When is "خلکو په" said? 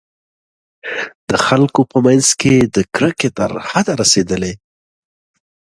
1.45-1.97